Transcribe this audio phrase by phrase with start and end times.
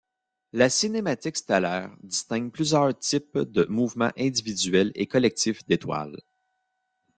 [0.53, 6.17] La cinématique stellaire distingue plusieurs types de mouvements individuels et collectifs d'étoiles.